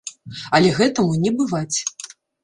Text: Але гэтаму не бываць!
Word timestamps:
Але 0.59 0.69
гэтаму 0.79 1.19
не 1.25 1.33
бываць! 1.41 1.77